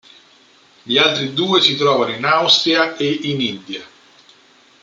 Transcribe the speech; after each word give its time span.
Gli 0.81 0.97
altri 0.97 1.31
due 1.35 1.61
si 1.61 1.75
trovano 1.77 2.11
in 2.11 2.25
Austria 2.25 2.97
e 2.97 3.05
in 3.21 3.39
India. 3.39 3.85